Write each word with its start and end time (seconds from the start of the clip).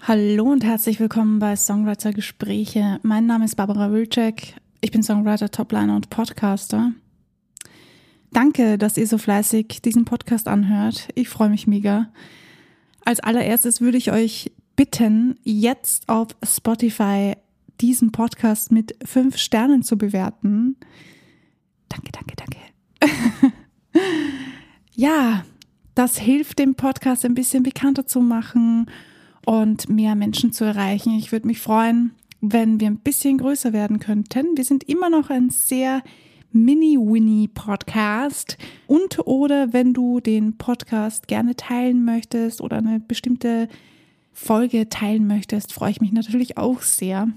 Hallo 0.00 0.44
und 0.44 0.64
herzlich 0.64 1.00
willkommen 1.00 1.38
bei 1.38 1.54
Songwriter 1.54 2.12
Gespräche. 2.14 2.98
Mein 3.02 3.26
Name 3.26 3.44
ist 3.44 3.56
Barbara 3.56 3.92
Wilczek. 3.92 4.54
Ich 4.80 4.90
bin 4.90 5.02
Songwriter, 5.02 5.50
Topliner 5.50 5.96
und 5.96 6.08
Podcaster. 6.08 6.92
Danke, 8.32 8.78
dass 8.78 8.96
ihr 8.96 9.06
so 9.06 9.18
fleißig 9.18 9.82
diesen 9.82 10.06
Podcast 10.06 10.48
anhört. 10.48 11.08
Ich 11.14 11.28
freue 11.28 11.50
mich 11.50 11.66
mega. 11.66 12.10
Als 13.04 13.20
allererstes 13.20 13.82
würde 13.82 13.98
ich 13.98 14.10
euch 14.10 14.50
bitten, 14.76 15.38
jetzt 15.42 16.08
auf 16.08 16.28
Spotify 16.42 17.34
diesen 17.80 18.10
Podcast 18.10 18.72
mit 18.72 18.96
fünf 19.04 19.36
Sternen 19.36 19.82
zu 19.82 19.98
bewerten. 19.98 20.76
Danke, 21.90 22.12
danke, 22.12 22.34
danke. 22.36 23.52
ja, 24.94 25.44
das 25.94 26.16
hilft 26.18 26.60
dem 26.60 26.76
Podcast 26.76 27.26
ein 27.26 27.34
bisschen 27.34 27.62
bekannter 27.62 28.06
zu 28.06 28.20
machen 28.20 28.88
und 29.48 29.88
mehr 29.88 30.14
Menschen 30.14 30.52
zu 30.52 30.64
erreichen. 30.64 31.16
Ich 31.16 31.32
würde 31.32 31.46
mich 31.46 31.58
freuen, 31.58 32.10
wenn 32.42 32.80
wir 32.80 32.86
ein 32.86 32.98
bisschen 32.98 33.38
größer 33.38 33.72
werden 33.72 33.98
könnten. 33.98 34.58
Wir 34.58 34.64
sind 34.64 34.84
immer 34.84 35.08
noch 35.08 35.30
ein 35.30 35.48
sehr 35.48 36.02
Mini-Winnie-Podcast. 36.52 38.58
Und 38.86 39.26
oder 39.26 39.72
wenn 39.72 39.94
du 39.94 40.20
den 40.20 40.58
Podcast 40.58 41.28
gerne 41.28 41.56
teilen 41.56 42.04
möchtest 42.04 42.60
oder 42.60 42.76
eine 42.76 43.00
bestimmte 43.00 43.68
Folge 44.34 44.90
teilen 44.90 45.26
möchtest, 45.26 45.72
freue 45.72 45.92
ich 45.92 46.02
mich 46.02 46.12
natürlich 46.12 46.58
auch 46.58 46.82
sehr. 46.82 47.28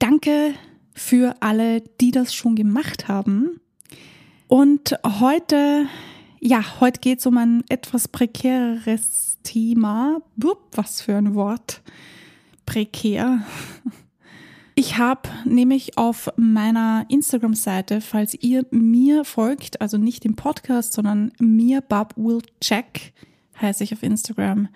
Danke 0.00 0.52
für 0.94 1.36
alle, 1.38 1.80
die 2.00 2.10
das 2.10 2.34
schon 2.34 2.56
gemacht 2.56 3.06
haben. 3.06 3.60
Und 4.48 4.98
heute, 5.20 5.86
ja, 6.40 6.80
heute 6.80 7.00
geht 7.00 7.20
es 7.20 7.26
um 7.26 7.38
ein 7.38 7.64
etwas 7.68 8.08
prekäreres 8.08 9.38
Thema. 9.42 10.20
Was 10.72 11.00
für 11.00 11.16
ein 11.16 11.34
Wort. 11.34 11.82
Prekär. 12.66 13.42
Ich 14.74 14.98
habe 14.98 15.28
nämlich 15.46 15.96
auf 15.96 16.30
meiner 16.36 17.06
Instagram-Seite, 17.08 18.02
falls 18.02 18.34
ihr 18.34 18.66
mir 18.70 19.24
folgt, 19.24 19.80
also 19.80 19.96
nicht 19.96 20.26
im 20.26 20.36
Podcast, 20.36 20.92
sondern 20.92 21.32
mir, 21.38 21.80
Bob 21.80 22.12
will 22.16 22.42
check, 22.60 23.14
heiße 23.60 23.84
ich 23.84 23.94
auf 23.94 24.02
Instagram, 24.02 24.68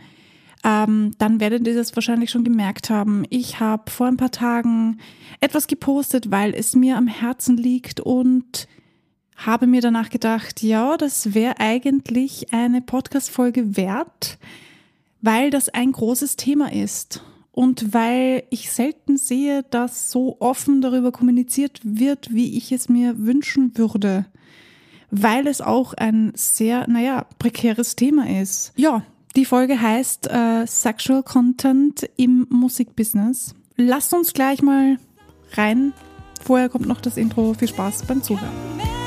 ähm, 0.65 1.13
dann 1.19 1.41
werdet 1.41 1.67
ihr 1.67 1.75
das 1.75 1.95
wahrscheinlich 1.95 2.31
schon 2.31 2.45
gemerkt 2.45 2.89
haben. 2.89 3.25
Ich 3.29 3.61
habe 3.61 3.91
vor 3.91 4.07
ein 4.07 4.17
paar 4.17 4.31
Tagen 4.31 4.99
etwas 5.41 5.67
gepostet, 5.67 6.31
weil 6.31 6.55
es 6.55 6.75
mir 6.75 6.97
am 6.97 7.07
Herzen 7.07 7.57
liegt 7.57 8.01
und 8.01 8.69
habe 9.47 9.67
mir 9.67 9.81
danach 9.81 10.11
gedacht, 10.11 10.63
ja, 10.63 10.97
das 10.97 11.35
wäre 11.35 11.59
eigentlich 11.59 12.53
eine 12.53 12.81
Podcast-Folge 12.81 13.77
wert, 13.77 14.39
weil 15.23 15.51
das 15.51 15.69
ein 15.69 15.93
großes 15.93 16.37
Thema 16.37 16.73
ist 16.73 17.23
und 17.53 17.93
weil 17.93 18.45
ich 18.51 18.71
selten 18.71 19.17
sehe, 19.17 19.65
dass 19.65 20.11
so 20.11 20.37
offen 20.41 20.81
darüber 20.83 21.13
kommuniziert 21.13 21.81
wird, 21.83 22.33
wie 22.33 22.57
ich 22.57 22.73
es 22.73 22.89
mir 22.89 23.19
wünschen 23.19 23.77
würde. 23.77 24.27
Weil 25.11 25.47
es 25.47 25.61
auch 25.61 25.95
ein 25.95 26.33
sehr, 26.37 26.89
naja, 26.89 27.27
prekäres 27.39 27.97
Thema 27.97 28.29
ist. 28.41 28.73
Ja, 28.77 29.03
die 29.37 29.45
Folge 29.45 29.81
heißt 29.81 30.29
äh, 30.29 30.67
Sexual 30.67 31.23
Content 31.23 32.09
im 32.17 32.47
Musikbusiness. 32.51 33.55
Lasst 33.77 34.15
uns 34.15 34.33
gleich 34.33 34.63
mal 34.63 34.99
rein. 35.55 35.93
Vorher 36.45 36.69
kommt 36.69 36.87
noch 36.87 37.01
das 37.01 37.17
Intro. 37.17 37.55
Viel 37.55 37.69
Spaß 37.69 38.05
beim 38.05 38.23
Zuhören. 38.23 39.00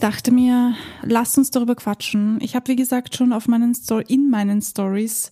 Dachte 0.00 0.32
mir, 0.32 0.74
lasst 1.02 1.38
uns 1.38 1.50
darüber 1.50 1.74
quatschen. 1.74 2.38
Ich 2.40 2.56
habe, 2.56 2.68
wie 2.68 2.76
gesagt, 2.76 3.16
schon 3.16 3.32
auf 3.32 3.46
meinen 3.48 3.74
Story, 3.74 4.04
in 4.08 4.30
meinen 4.30 4.62
Stories 4.62 5.30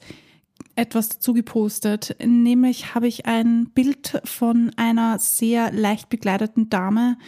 etwas 0.77 1.09
dazu 1.09 1.35
gepostet. 1.35 2.17
Nämlich 2.25 2.95
habe 2.95 3.09
ich 3.09 3.27
ein 3.27 3.71
Bild 3.71 4.21
von 4.25 4.71
einer 4.77 5.19
sehr 5.19 5.73
leicht 5.73 6.09
bekleideten 6.09 6.71
Dame, 6.71 7.19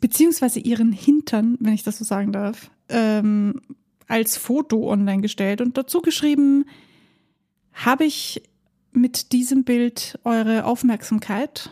beziehungsweise 0.00 0.60
ihren 0.60 0.92
Hintern, 0.92 1.56
wenn 1.60 1.74
ich 1.74 1.82
das 1.82 1.98
so 1.98 2.04
sagen 2.04 2.32
darf, 2.32 2.70
ähm, 2.88 3.60
als 4.08 4.36
Foto 4.36 4.90
online 4.90 5.22
gestellt 5.22 5.60
und 5.60 5.76
dazu 5.76 6.00
geschrieben, 6.00 6.64
habe 7.72 8.04
ich 8.04 8.42
mit 8.92 9.32
diesem 9.32 9.64
Bild 9.64 10.18
eure 10.24 10.64
Aufmerksamkeit? 10.64 11.70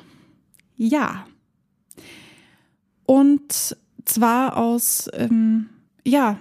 Ja. 0.76 1.26
Und 3.06 3.76
zwar 4.04 4.56
aus, 4.56 5.08
ähm, 5.14 5.68
ja, 6.06 6.38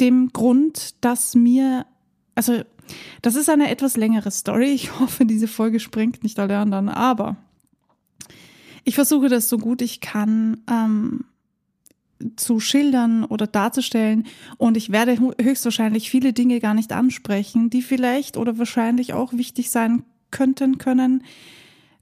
dem 0.00 0.30
Grund, 0.32 0.94
dass 1.04 1.34
mir, 1.34 1.86
also 2.34 2.62
das 3.22 3.34
ist 3.34 3.48
eine 3.48 3.70
etwas 3.70 3.96
längere 3.96 4.30
Story. 4.30 4.66
Ich 4.66 4.98
hoffe, 5.00 5.24
diese 5.24 5.48
Folge 5.48 5.80
sprengt 5.80 6.22
nicht 6.22 6.38
alle 6.38 6.58
anderen, 6.58 6.88
aber 6.88 7.36
ich 8.84 8.94
versuche 8.94 9.28
das 9.28 9.48
so 9.48 9.58
gut 9.58 9.82
ich 9.82 10.00
kann 10.00 10.62
ähm, 10.70 11.24
zu 12.36 12.60
schildern 12.60 13.24
oder 13.24 13.46
darzustellen 13.46 14.26
und 14.58 14.76
ich 14.76 14.90
werde 14.90 15.18
höchstwahrscheinlich 15.40 16.08
viele 16.08 16.32
Dinge 16.32 16.60
gar 16.60 16.72
nicht 16.72 16.92
ansprechen, 16.92 17.68
die 17.68 17.82
vielleicht 17.82 18.36
oder 18.36 18.58
wahrscheinlich 18.58 19.12
auch 19.12 19.32
wichtig 19.32 19.70
sein 19.70 20.04
könnten 20.30 20.78
können, 20.78 21.24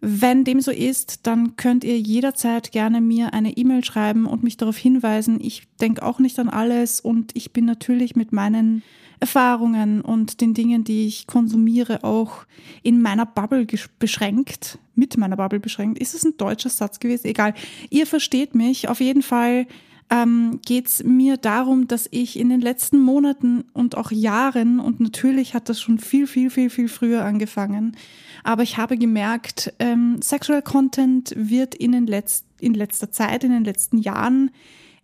wenn 0.07 0.45
dem 0.45 0.61
so 0.61 0.71
ist, 0.71 1.27
dann 1.27 1.57
könnt 1.57 1.83
ihr 1.83 1.99
jederzeit 1.99 2.73
gerne 2.73 3.01
mir 3.01 3.33
eine 3.33 3.57
E-Mail 3.57 3.83
schreiben 3.85 4.27
und 4.27 4.43
mich 4.43 4.59
darauf 4.59 4.77
hinweisen. 4.77 5.39
Ich 5.41 5.67
denke 5.81 6.03
auch 6.03 6.19
nicht 6.19 6.39
an 6.39 6.51
alles 6.51 7.01
und 7.01 7.31
ich 7.35 7.55
bin 7.55 7.65
natürlich 7.65 8.15
mit 8.15 8.31
meinen 8.31 8.83
Erfahrungen 9.21 10.03
und 10.03 10.43
den 10.43 10.53
Dingen, 10.53 10.85
die 10.85 11.07
ich 11.07 11.27
konsumiere, 11.27 12.05
auch 12.05 12.45
in 12.83 13.01
meiner 13.01 13.25
Bubble 13.25 13.67
beschränkt. 13.99 14.79
Mit 14.95 15.17
meiner 15.17 15.37
Bubble 15.37 15.59
beschränkt. 15.61 15.99
Ist 15.99 16.15
es 16.15 16.25
ein 16.25 16.37
deutscher 16.37 16.69
Satz 16.69 17.01
gewesen? 17.01 17.29
Egal. 17.29 17.55
Ihr 17.89 18.07
versteht 18.07 18.55
mich. 18.55 18.89
Auf 18.89 19.01
jeden 19.01 19.23
Fall 19.23 19.67
ähm, 20.11 20.61
geht 20.65 20.87
es 20.87 21.05
mir 21.05 21.37
darum, 21.37 21.89
dass 21.89 22.09
ich 22.11 22.39
in 22.39 22.49
den 22.49 22.61
letzten 22.61 22.99
Monaten 22.99 23.65
und 23.73 23.97
auch 23.97 24.11
Jahren, 24.11 24.81
und 24.81 25.01
natürlich 25.01 25.55
hat 25.55 25.69
das 25.69 25.81
schon 25.81 25.99
viel, 25.99 26.27
viel, 26.27 26.51
viel, 26.51 26.71
viel 26.71 26.89
früher 26.89 27.25
angefangen, 27.25 27.97
aber 28.43 28.63
ich 28.63 28.77
habe 28.77 28.99
gemerkt, 28.99 29.73
ähm, 29.79 30.21
Sexual 30.23 30.63
Content 30.63 31.33
wird 31.37 31.75
in, 31.75 31.93
den 31.93 32.07
Letz 32.07 32.45
in 32.61 32.75
letzter 32.75 33.11
Zeit, 33.11 33.45
in 33.45 33.53
den 33.53 33.65
letzten 33.65 33.99
Jahren 33.99 34.51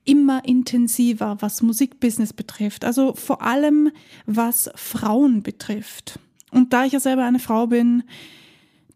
immer 0.04 0.44
intensiver, 0.44 1.36
was 1.40 1.62
Musikbusiness 1.62 2.32
betrifft. 2.32 2.84
Also 2.84 3.14
vor 3.14 3.42
allem, 3.42 3.90
was 4.26 4.70
Frauen 4.74 5.42
betrifft. 5.42 6.18
Und 6.50 6.72
da 6.72 6.84
ich 6.84 6.92
ja 6.92 7.00
selber 7.00 7.24
eine 7.24 7.38
Frau 7.38 7.66
bin, 7.66 8.02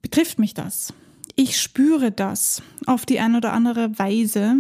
betrifft 0.03 0.39
mich 0.39 0.55
das. 0.55 0.93
Ich 1.37 1.61
spüre 1.61 2.11
das 2.11 2.63
auf 2.87 3.07
die 3.07 3.21
eine 3.21 3.39
oder 3.39 3.53
andere 3.53 3.99
Weise, 3.99 4.57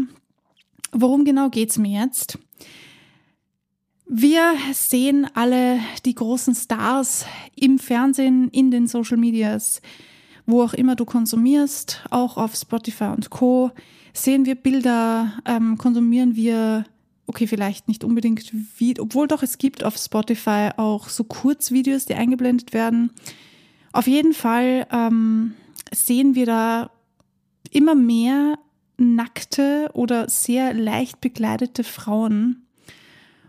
Worum 0.96 1.24
genau 1.24 1.50
geht's 1.50 1.76
mir 1.76 2.02
jetzt? 2.02 2.38
Wir 4.06 4.54
sehen 4.72 5.26
alle 5.34 5.80
die 6.04 6.14
großen 6.14 6.54
Stars 6.54 7.26
im 7.56 7.80
Fernsehen, 7.80 8.48
in 8.50 8.70
den 8.70 8.86
Social 8.86 9.16
Medias, 9.16 9.82
wo 10.46 10.62
auch 10.62 10.72
immer 10.72 10.94
du 10.94 11.04
konsumierst, 11.04 12.04
auch 12.10 12.36
auf 12.36 12.54
Spotify 12.54 13.06
und 13.06 13.30
Co. 13.30 13.72
Sehen 14.12 14.46
wir 14.46 14.54
Bilder, 14.54 15.32
ähm, 15.46 15.78
konsumieren 15.78 16.36
wir, 16.36 16.84
okay, 17.26 17.48
vielleicht 17.48 17.88
nicht 17.88 18.04
unbedingt, 18.04 18.52
wie, 18.78 19.00
obwohl 19.00 19.26
doch 19.26 19.42
es 19.42 19.58
gibt 19.58 19.82
auf 19.82 19.96
Spotify 19.96 20.70
auch 20.76 21.08
so 21.08 21.24
Kurzvideos, 21.24 22.04
die 22.04 22.14
eingeblendet 22.14 22.72
werden. 22.72 23.10
Auf 23.92 24.06
jeden 24.06 24.32
Fall 24.32 24.86
ähm, 24.92 25.54
sehen 25.92 26.36
wir 26.36 26.46
da 26.46 26.90
immer 27.72 27.96
mehr 27.96 28.58
nackte 28.96 29.90
oder 29.92 30.28
sehr 30.28 30.74
leicht 30.74 31.20
bekleidete 31.20 31.84
Frauen. 31.84 32.66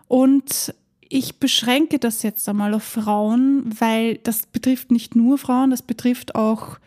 Und 0.07 0.73
ich 1.07 1.39
beschränke 1.39 1.99
das 1.99 2.23
jetzt 2.23 2.47
einmal 2.49 2.73
auf 2.73 2.83
Frauen, 2.83 3.63
weil 3.79 4.17
das 4.17 4.45
betrifft 4.47 4.91
nicht 4.91 5.15
nur 5.15 5.37
Frauen, 5.37 5.69
das 5.71 5.81
betrifft 5.81 6.35
auch 6.35 6.79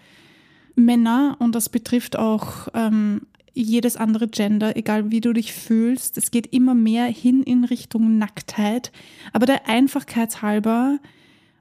Männer 0.75 1.37
und 1.39 1.55
das 1.55 1.69
betrifft 1.69 2.17
auch 2.17 2.69
ähm, 2.75 3.23
jedes 3.55 3.97
andere 3.97 4.29
Gender, 4.29 4.77
egal 4.77 5.11
wie 5.11 5.21
du 5.21 5.33
dich 5.33 5.53
fühlst. 5.53 6.17
Es 6.17 6.31
geht 6.31 6.53
immer 6.53 6.75
mehr 6.75 7.07
hin 7.07 7.43
in 7.43 7.65
Richtung 7.65 8.19
Nacktheit. 8.19 8.93
Aber 9.33 9.47
der 9.47 9.69
Einfachkeit 9.69 10.43
halber 10.43 10.99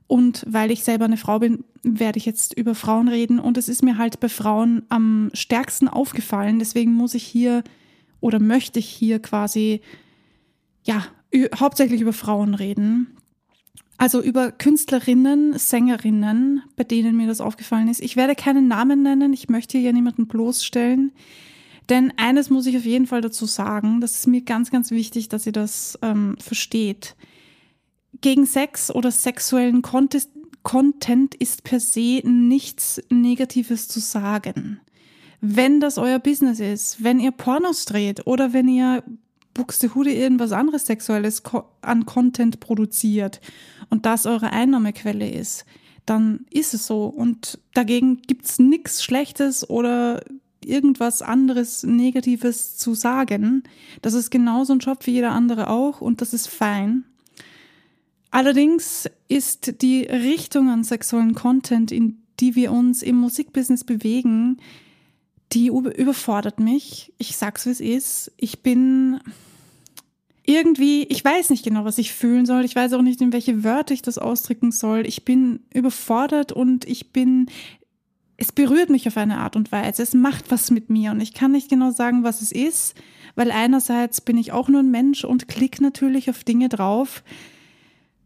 und 0.08 0.46
weil 0.48 0.72
ich 0.72 0.84
selber 0.84 1.06
eine 1.06 1.18
Frau 1.18 1.40
bin, 1.40 1.66
werde 1.84 2.18
ich 2.18 2.26
jetzt 2.26 2.58
über 2.58 2.76
Frauen 2.76 3.10
reden. 3.10 3.40
Und 3.40 3.58
es 3.58 3.68
ist 3.68 3.84
mir 3.84 3.98
halt 3.98 4.20
bei 4.20 4.30
Frauen 4.30 4.84
am 4.90 5.30
stärksten 5.34 5.90
aufgefallen. 5.90 6.60
Deswegen 6.60 6.94
muss 6.94 7.14
ich 7.14 7.24
hier 7.24 7.64
oder 8.22 8.40
möchte 8.40 8.80
ich 8.80 8.88
hier 8.88 9.20
quasi, 9.20 9.82
ja, 10.84 11.06
hauptsächlich 11.60 12.02
über 12.02 12.14
Frauen 12.14 12.54
reden. 12.54 13.18
Also 13.98 14.22
über 14.22 14.52
Künstlerinnen, 14.52 15.58
Sängerinnen, 15.58 16.62
bei 16.76 16.84
denen 16.84 17.18
mir 17.18 17.28
das 17.28 17.42
aufgefallen 17.42 17.90
ist. 17.90 18.00
Ich 18.00 18.16
werde 18.16 18.36
keinen 18.36 18.68
Namen 18.68 19.04
nennen, 19.04 19.34
ich 19.34 19.50
möchte 19.50 19.78
hier 19.78 19.92
niemanden 19.92 20.28
bloßstellen. 20.28 21.12
Denn 21.90 22.14
eines 22.18 22.50
muss 22.50 22.66
ich 22.68 22.78
auf 22.78 22.86
jeden 22.86 23.08
Fall 23.08 23.22
dazu 23.22 23.46
sagen, 23.46 24.00
das 24.00 24.20
ist 24.20 24.28
mir 24.28 24.42
ganz, 24.42 24.72
ganz 24.72 24.92
wichtig, 24.92 25.30
dass 25.30 25.46
ihr 25.46 25.52
das 25.52 25.98
ähm, 26.02 26.36
versteht. 26.40 27.16
Gegen 28.22 28.46
Sex 28.46 28.92
oder 28.92 29.12
sexuellen 29.12 29.82
Contest, 29.82 30.30
Content 30.64 31.36
ist 31.36 31.64
per 31.64 31.80
se 31.80 32.22
nichts 32.26 33.02
Negatives 33.10 33.88
zu 33.88 34.00
sagen. 34.00 34.82
Wenn 35.40 35.80
das 35.80 35.98
euer 35.98 36.20
Business 36.20 36.60
ist, 36.60 37.04
wenn 37.04 37.20
ihr 37.20 37.32
Pornos 37.32 37.86
dreht 37.86 38.28
oder 38.28 38.54
wenn 38.54 38.68
ihr 38.68 39.04
Buxtehude 39.54 40.12
irgendwas 40.14 40.52
anderes 40.52 40.86
Sexuelles 40.86 41.44
an 41.82 42.06
Content 42.06 42.60
produziert 42.60 43.40
und 43.90 44.06
das 44.06 44.26
eure 44.26 44.52
Einnahmequelle 44.52 45.30
ist, 45.30 45.66
dann 46.06 46.46
ist 46.50 46.74
es 46.74 46.88
so. 46.88 47.06
Und 47.06 47.60
dagegen 47.74 48.22
gibt's 48.24 48.60
nichts 48.60 49.04
Schlechtes 49.04 49.70
oder 49.70 50.24
irgendwas 50.64 51.22
anderes 51.22 51.84
Negatives 51.84 52.78
zu 52.78 52.94
sagen. 52.94 53.64
Das 54.02 54.14
ist 54.14 54.32
genauso 54.32 54.74
ein 54.74 54.80
Job 54.80 55.06
wie 55.06 55.12
jeder 55.12 55.32
andere 55.32 55.70
auch 55.70 56.02
und 56.02 56.22
das 56.22 56.34
ist 56.34 56.48
fein. 56.48 57.04
Allerdings 58.32 59.10
ist 59.28 59.82
die 59.82 60.04
Richtung 60.04 60.70
an 60.70 60.84
sexuellen 60.84 61.34
Content, 61.34 61.92
in 61.92 62.22
die 62.40 62.56
wir 62.56 62.72
uns 62.72 63.02
im 63.02 63.16
Musikbusiness 63.16 63.84
bewegen, 63.84 64.58
die 65.54 65.68
überfordert 65.68 66.60
mich. 66.60 67.14
Ich 67.18 67.38
sag's 67.38 67.66
wie 67.66 67.72
es 67.72 67.80
ist. 67.80 68.32
Ich 68.38 68.62
bin 68.62 69.20
irgendwie, 70.46 71.04
ich 71.04 71.24
weiß 71.24 71.50
nicht 71.50 71.64
genau, 71.64 71.86
was 71.86 71.98
ich 71.98 72.14
fühlen 72.14 72.46
soll. 72.46 72.64
Ich 72.66 72.76
weiß 72.76 72.94
auch 72.94 73.02
nicht, 73.02 73.22
in 73.22 73.34
welche 73.34 73.64
Wörter 73.64 73.94
ich 73.94 74.02
das 74.02 74.18
ausdrücken 74.18 74.72
soll. 74.72 75.06
Ich 75.06 75.26
bin 75.26 75.62
überfordert 75.74 76.52
und 76.52 76.86
ich 76.86 77.12
bin, 77.12 77.48
es 78.38 78.52
berührt 78.52 78.90
mich 78.90 79.08
auf 79.08 79.18
eine 79.18 79.40
Art 79.40 79.56
und 79.56 79.72
Weise. 79.72 80.04
Es 80.04 80.14
macht 80.14 80.52
was 80.52 80.70
mit 80.70 80.90
mir 80.90 81.12
und 81.12 81.22
ich 81.22 81.34
kann 81.34 81.52
nicht 81.52 81.70
genau 81.70 81.92
sagen, 81.92 82.24
was 82.24 82.42
es 82.42 82.52
ist, 82.52 82.96
weil 83.36 83.52
einerseits 83.52 84.22
bin 84.22 84.38
ich 84.38 84.52
auch 84.52 84.70
nur 84.70 84.82
ein 84.82 84.92
Mensch 84.92 85.24
und 85.26 85.48
klick 85.48 85.82
natürlich 85.82 86.30
auf 86.30 86.44
Dinge 86.44 86.70
drauf. 86.70 87.24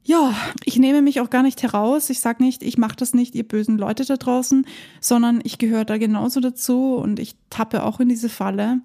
Ja, 0.04 0.34
ich 0.66 0.78
nehme 0.78 1.02
mich 1.02 1.22
auch 1.22 1.30
gar 1.30 1.44
nicht 1.44 1.62
heraus. 1.62 2.10
Ich 2.10 2.20
sage 2.20 2.44
nicht, 2.44 2.64
ich 2.64 2.78
mache 2.78 2.96
das 2.96 3.14
nicht, 3.14 3.36
ihr 3.36 3.48
bösen 3.48 3.78
Leute 3.78 4.04
da 4.04 4.18
draußen, 4.18 4.66
sondern 5.00 5.42
ich 5.44 5.58
gehöre 5.58 5.86
da 5.86 5.98
genauso 5.98 6.40
dazu 6.40 6.96
und 6.96 7.20
ich 7.20 7.36
tappe 7.50 7.84
auch 7.84 8.00
in 8.00 8.10
diese 8.10 8.30
Falle. 8.30 8.82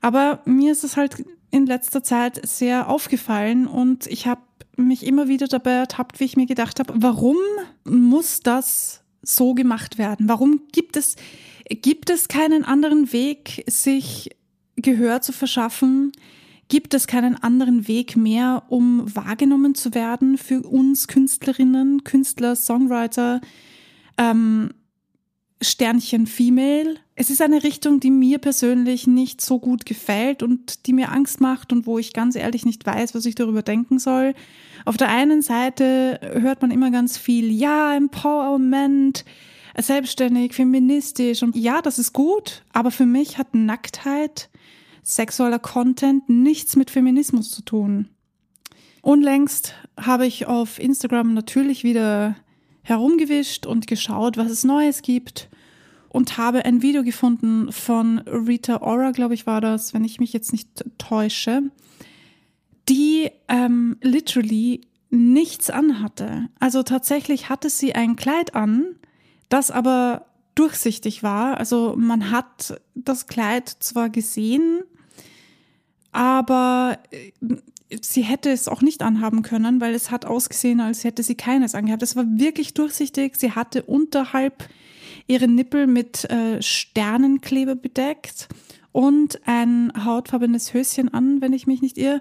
Aber 0.00 0.40
mir 0.44 0.72
ist 0.72 0.84
es 0.84 0.96
halt 0.96 1.24
in 1.50 1.66
letzter 1.66 2.02
Zeit 2.02 2.46
sehr 2.46 2.88
aufgefallen 2.88 3.66
und 3.66 4.06
ich 4.06 4.26
habe 4.26 4.42
mich 4.76 5.04
immer 5.04 5.28
wieder 5.28 5.46
dabei 5.46 5.72
ertappt, 5.72 6.20
wie 6.20 6.24
ich 6.24 6.36
mir 6.36 6.46
gedacht 6.46 6.78
habe, 6.78 6.94
warum 6.96 7.36
muss 7.84 8.40
das 8.40 9.02
so 9.22 9.54
gemacht 9.54 9.98
werden? 9.98 10.28
Warum 10.28 10.62
gibt 10.72 10.96
es, 10.96 11.16
gibt 11.68 12.10
es 12.10 12.28
keinen 12.28 12.64
anderen 12.64 13.12
Weg, 13.12 13.64
sich 13.66 14.30
Gehör 14.76 15.20
zu 15.20 15.32
verschaffen? 15.32 16.12
Gibt 16.70 16.94
es 16.94 17.08
keinen 17.08 17.34
anderen 17.34 17.88
Weg 17.88 18.16
mehr, 18.16 18.62
um 18.68 19.04
wahrgenommen 19.12 19.74
zu 19.74 19.92
werden 19.92 20.38
für 20.38 20.62
uns 20.62 21.08
Künstlerinnen, 21.08 22.04
Künstler, 22.04 22.54
Songwriter? 22.54 23.40
Ähm, 24.16 24.70
Sternchen 25.60 26.28
Female. 26.28 26.94
Es 27.16 27.28
ist 27.28 27.42
eine 27.42 27.64
Richtung, 27.64 27.98
die 27.98 28.12
mir 28.12 28.38
persönlich 28.38 29.08
nicht 29.08 29.40
so 29.40 29.58
gut 29.58 29.84
gefällt 29.84 30.44
und 30.44 30.86
die 30.86 30.92
mir 30.92 31.10
Angst 31.10 31.40
macht 31.40 31.72
und 31.72 31.86
wo 31.86 31.98
ich 31.98 32.12
ganz 32.12 32.36
ehrlich 32.36 32.64
nicht 32.64 32.86
weiß, 32.86 33.16
was 33.16 33.26
ich 33.26 33.34
darüber 33.34 33.62
denken 33.62 33.98
soll. 33.98 34.32
Auf 34.84 34.96
der 34.96 35.08
einen 35.08 35.42
Seite 35.42 36.20
hört 36.22 36.62
man 36.62 36.70
immer 36.70 36.92
ganz 36.92 37.18
viel, 37.18 37.50
ja, 37.50 37.96
Empowerment, 37.96 39.24
selbstständig, 39.76 40.54
feministisch 40.54 41.42
und 41.42 41.56
ja, 41.56 41.82
das 41.82 41.98
ist 41.98 42.12
gut, 42.12 42.62
aber 42.72 42.92
für 42.92 43.06
mich 43.06 43.38
hat 43.38 43.56
Nacktheit, 43.56 44.50
sexueller 45.02 45.58
Content 45.58 46.28
nichts 46.28 46.76
mit 46.76 46.90
Feminismus 46.90 47.50
zu 47.50 47.62
tun. 47.62 48.08
Unlängst 49.02 49.74
habe 49.98 50.26
ich 50.26 50.46
auf 50.46 50.78
Instagram 50.78 51.34
natürlich 51.34 51.84
wieder 51.84 52.36
herumgewischt 52.82 53.66
und 53.66 53.86
geschaut, 53.86 54.36
was 54.36 54.50
es 54.50 54.64
Neues 54.64 55.02
gibt 55.02 55.48
und 56.08 56.36
habe 56.36 56.64
ein 56.64 56.82
Video 56.82 57.02
gefunden 57.02 57.72
von 57.72 58.18
Rita 58.18 58.82
Ora, 58.82 59.12
glaube 59.12 59.34
ich, 59.34 59.46
war 59.46 59.60
das, 59.60 59.94
wenn 59.94 60.04
ich 60.04 60.20
mich 60.20 60.32
jetzt 60.32 60.52
nicht 60.52 60.84
täusche, 60.98 61.62
die 62.88 63.30
ähm, 63.48 63.96
literally 64.02 64.82
nichts 65.10 65.70
anhatte. 65.70 66.48
Also 66.58 66.82
tatsächlich 66.82 67.48
hatte 67.48 67.70
sie 67.70 67.94
ein 67.94 68.16
Kleid 68.16 68.54
an, 68.54 68.96
das 69.48 69.70
aber 69.70 70.26
durchsichtig 70.60 71.22
war. 71.22 71.56
Also 71.56 71.94
man 71.96 72.30
hat 72.30 72.80
das 72.94 73.26
Kleid 73.26 73.68
zwar 73.68 74.10
gesehen, 74.10 74.82
aber 76.12 76.98
äh, 77.10 77.32
sie 78.02 78.22
hätte 78.22 78.50
es 78.50 78.68
auch 78.68 78.82
nicht 78.82 79.02
anhaben 79.02 79.40
können, 79.42 79.80
weil 79.80 79.94
es 79.94 80.10
hat 80.10 80.26
ausgesehen, 80.26 80.80
als 80.80 81.04
hätte 81.04 81.22
sie 81.22 81.34
keines 81.34 81.74
angehabt. 81.74 82.02
Es 82.02 82.14
war 82.14 82.26
wirklich 82.26 82.74
durchsichtig. 82.74 83.36
Sie 83.36 83.52
hatte 83.52 83.82
unterhalb 83.84 84.68
ihre 85.26 85.48
Nippel 85.48 85.86
mit 85.86 86.30
äh, 86.30 86.60
Sternenkleber 86.60 87.74
bedeckt 87.74 88.48
und 88.92 89.40
ein 89.46 89.92
hautfarbenes 90.04 90.74
Höschen 90.74 91.08
an, 91.08 91.40
wenn 91.40 91.54
ich 91.54 91.66
mich 91.66 91.80
nicht 91.80 91.96
irre, 91.96 92.20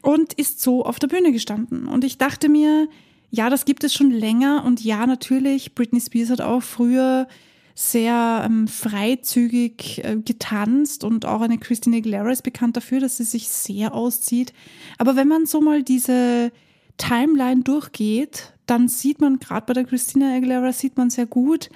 und 0.00 0.34
ist 0.34 0.60
so 0.60 0.84
auf 0.84 1.00
der 1.00 1.08
Bühne 1.08 1.32
gestanden. 1.32 1.88
Und 1.88 2.04
ich 2.04 2.18
dachte 2.18 2.48
mir, 2.48 2.88
ja, 3.30 3.50
das 3.50 3.64
gibt 3.64 3.82
es 3.82 3.94
schon 3.94 4.12
länger 4.12 4.62
und 4.64 4.84
ja, 4.84 5.06
natürlich, 5.06 5.74
Britney 5.74 6.00
Spears 6.00 6.30
hat 6.30 6.40
auch 6.40 6.62
früher 6.62 7.26
sehr 7.74 8.44
ähm, 8.46 8.68
freizügig 8.68 10.04
äh, 10.04 10.16
getanzt 10.16 11.02
und 11.02 11.26
auch 11.26 11.40
eine 11.40 11.58
Christine 11.58 11.96
Aguilera 11.96 12.30
ist 12.30 12.42
bekannt 12.42 12.76
dafür, 12.76 13.00
dass 13.00 13.16
sie 13.16 13.24
sich 13.24 13.48
sehr 13.48 13.94
auszieht. 13.94 14.52
Aber 14.96 15.16
wenn 15.16 15.26
man 15.26 15.46
so 15.46 15.60
mal 15.60 15.82
diese 15.82 16.52
Timeline 16.98 17.62
durchgeht, 17.62 18.52
dann 18.66 18.88
sieht 18.88 19.20
man 19.20 19.40
gerade 19.40 19.66
bei 19.66 19.72
der 19.72 19.84
Christina 19.84 20.36
Aguilera 20.36 20.72
sieht 20.72 20.96
man 20.96 21.10
sehr 21.10 21.26
gut, 21.26 21.68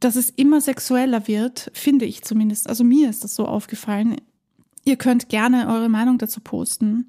dass 0.00 0.16
es 0.16 0.30
immer 0.36 0.60
sexueller 0.60 1.26
wird, 1.26 1.70
finde 1.72 2.04
ich 2.04 2.22
zumindest. 2.22 2.68
Also 2.68 2.84
mir 2.84 3.08
ist 3.08 3.24
das 3.24 3.34
so 3.34 3.46
aufgefallen. 3.46 4.16
Ihr 4.84 4.96
könnt 4.96 5.30
gerne 5.30 5.68
eure 5.68 5.88
Meinung 5.88 6.18
dazu 6.18 6.40
posten. 6.40 7.08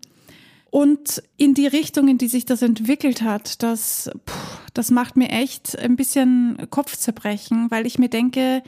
Und 0.70 1.24
in 1.38 1.54
die 1.54 1.68
Richtung, 1.68 2.08
in 2.08 2.18
die 2.18 2.28
sich 2.28 2.46
das 2.46 2.62
entwickelt 2.62 3.22
hat, 3.22 3.64
das, 3.64 4.10
das 4.74 4.92
macht 4.92 5.16
mir 5.16 5.30
echt 5.30 5.78
ein 5.78 5.96
bisschen 5.96 6.58
Kopfzerbrechen, 6.70 7.72
weil 7.72 7.86
ich 7.86 8.00
mir 8.00 8.10
denke, 8.10 8.64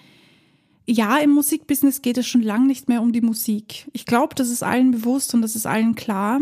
ja, 0.85 1.17
im 1.17 1.31
Musikbusiness 1.31 2.01
geht 2.01 2.17
es 2.17 2.25
schon 2.25 2.41
lang 2.41 2.65
nicht 2.65 2.87
mehr 2.87 3.01
um 3.01 3.11
die 3.11 3.21
Musik. 3.21 3.87
Ich 3.93 4.05
glaube, 4.05 4.33
das 4.33 4.49
ist 4.49 4.63
allen 4.63 4.91
bewusst 4.91 5.33
und 5.33 5.41
das 5.41 5.55
ist 5.55 5.67
allen 5.67 5.95
klar. 5.95 6.41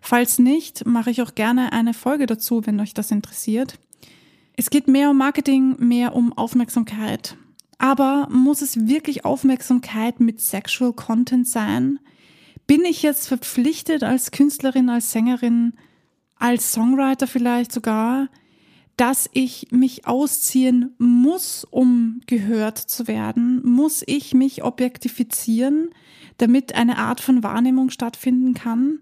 Falls 0.00 0.38
nicht, 0.38 0.86
mache 0.86 1.10
ich 1.10 1.22
auch 1.22 1.34
gerne 1.34 1.72
eine 1.72 1.94
Folge 1.94 2.26
dazu, 2.26 2.66
wenn 2.66 2.80
euch 2.80 2.94
das 2.94 3.10
interessiert. 3.10 3.78
Es 4.56 4.70
geht 4.70 4.88
mehr 4.88 5.10
um 5.10 5.18
Marketing, 5.18 5.76
mehr 5.78 6.16
um 6.16 6.32
Aufmerksamkeit. 6.32 7.36
Aber 7.78 8.26
muss 8.30 8.62
es 8.62 8.88
wirklich 8.88 9.24
Aufmerksamkeit 9.24 10.18
mit 10.18 10.40
Sexual 10.40 10.92
Content 10.92 11.46
sein? 11.46 12.00
Bin 12.68 12.84
ich 12.84 13.02
jetzt 13.02 13.28
verpflichtet 13.28 14.02
als 14.02 14.30
Künstlerin, 14.30 14.90
als 14.90 15.10
Sängerin, 15.10 15.72
als 16.36 16.70
Songwriter 16.70 17.26
vielleicht 17.26 17.72
sogar, 17.72 18.28
dass 18.98 19.30
ich 19.32 19.68
mich 19.70 20.06
ausziehen 20.06 20.94
muss, 20.98 21.64
um 21.64 22.20
gehört 22.26 22.76
zu 22.76 23.08
werden? 23.08 23.62
Muss 23.64 24.02
ich 24.06 24.34
mich 24.34 24.64
objektifizieren, 24.64 25.88
damit 26.36 26.74
eine 26.74 26.98
Art 26.98 27.22
von 27.22 27.42
Wahrnehmung 27.42 27.88
stattfinden 27.88 28.52
kann? 28.52 28.98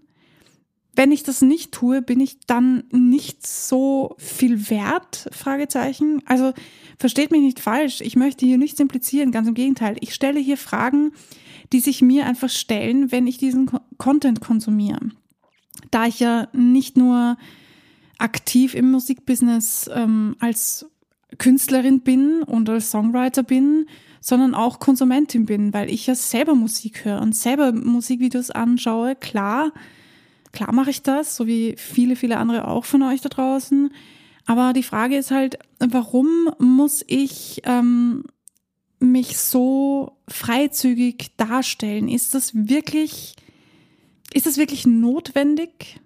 Wenn 0.95 1.11
ich 1.11 1.23
das 1.23 1.41
nicht 1.41 1.73
tue, 1.73 2.01
bin 2.01 2.21
ich 2.21 2.39
dann 2.47 2.85
nicht 2.91 3.45
so 3.45 4.15
viel 4.17 4.69
wert? 4.69 5.27
Fragezeichen. 5.33 6.23
Also 6.25 6.53
versteht 6.97 7.31
mich 7.31 7.41
nicht 7.41 7.59
falsch. 7.59 7.99
Ich 7.99 8.15
möchte 8.15 8.45
hier 8.45 8.57
nichts 8.57 8.79
implizieren. 8.79 9.31
Ganz 9.31 9.49
im 9.49 9.55
Gegenteil. 9.55 9.97
Ich 9.99 10.13
stelle 10.13 10.39
hier 10.39 10.57
Fragen, 10.57 11.11
die 11.73 11.79
sich 11.79 12.01
mir 12.01 12.25
einfach 12.25 12.49
stellen, 12.49 13.11
wenn 13.11 13.27
ich 13.27 13.37
diesen 13.37 13.69
Content 13.97 14.41
konsumiere. 14.41 14.99
Da 15.91 16.05
ich 16.05 16.19
ja 16.19 16.47
nicht 16.53 16.97
nur 16.97 17.37
aktiv 18.17 18.73
im 18.73 18.91
Musikbusiness 18.91 19.89
ähm, 19.93 20.35
als 20.39 20.89
Künstlerin 21.37 22.01
bin 22.01 22.41
und 22.41 22.69
als 22.69 22.91
Songwriter 22.91 23.43
bin, 23.43 23.87
sondern 24.21 24.55
auch 24.55 24.79
Konsumentin 24.79 25.45
bin, 25.45 25.73
weil 25.73 25.89
ich 25.89 26.07
ja 26.07 26.15
selber 26.15 26.55
Musik 26.55 27.05
höre 27.05 27.21
und 27.21 27.35
selber 27.35 27.71
Musikvideos 27.71 28.49
anschaue. 28.49 29.15
Klar, 29.15 29.71
Klar 30.57 30.73
mache 30.73 30.89
ich 30.89 31.03
das, 31.03 31.35
so 31.35 31.45
wie 31.45 31.75
viele, 31.77 32.15
viele 32.15 32.37
andere 32.37 32.67
auch 32.67 32.83
von 32.83 33.03
euch 33.03 33.21
da 33.21 33.29
draußen. 33.29 33.91
Aber 34.47 34.73
die 34.73 34.81
Frage 34.81 35.15
ist 35.17 35.29
halt, 35.29 35.59
warum 35.79 36.49
muss 36.57 37.03
ich 37.05 37.61
ähm, 37.65 38.23
mich 38.99 39.37
so 39.37 40.17
freizügig 40.27 41.35
darstellen? 41.37 42.09
Ist 42.09 42.33
das 42.33 42.51
wirklich, 42.53 43.35
ist 44.33 44.45
das 44.45 44.57
wirklich 44.57 44.85
notwendig? 44.85 45.99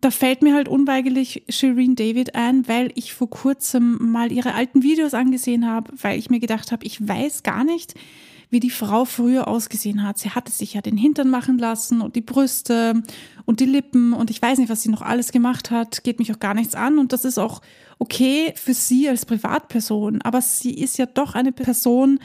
da 0.00 0.10
fällt 0.10 0.42
mir 0.42 0.54
halt 0.54 0.68
unweigerlich 0.68 1.42
Shireen 1.48 1.96
David 1.96 2.34
ein, 2.34 2.68
weil 2.68 2.92
ich 2.94 3.14
vor 3.14 3.28
kurzem 3.28 4.12
mal 4.12 4.30
ihre 4.30 4.54
alten 4.54 4.82
Videos 4.82 5.14
angesehen 5.14 5.66
habe, 5.68 5.92
weil 6.00 6.18
ich 6.18 6.30
mir 6.30 6.40
gedacht 6.40 6.70
habe, 6.72 6.86
ich 6.86 7.06
weiß 7.06 7.42
gar 7.42 7.64
nicht, 7.64 7.94
wie 8.50 8.60
die 8.60 8.70
Frau 8.70 9.04
früher 9.04 9.48
ausgesehen 9.48 10.02
hat. 10.02 10.18
Sie 10.18 10.30
hatte 10.30 10.52
sich 10.52 10.74
ja 10.74 10.80
den 10.80 10.96
Hintern 10.96 11.28
machen 11.28 11.58
lassen 11.58 12.00
und 12.00 12.16
die 12.16 12.20
Brüste 12.20 13.02
und 13.44 13.60
die 13.60 13.66
Lippen 13.66 14.12
und 14.12 14.30
ich 14.30 14.40
weiß 14.40 14.58
nicht, 14.58 14.70
was 14.70 14.82
sie 14.82 14.88
noch 14.88 15.02
alles 15.02 15.32
gemacht 15.32 15.70
hat, 15.70 16.02
geht 16.04 16.18
mich 16.18 16.32
auch 16.32 16.38
gar 16.38 16.54
nichts 16.54 16.74
an 16.74 16.98
und 16.98 17.12
das 17.12 17.24
ist 17.24 17.38
auch 17.38 17.60
okay 17.98 18.52
für 18.56 18.74
sie 18.74 19.08
als 19.08 19.26
Privatperson, 19.26 20.22
aber 20.22 20.40
sie 20.40 20.74
ist 20.74 20.98
ja 20.98 21.06
doch 21.06 21.34
eine 21.34 21.52
Person 21.52 22.20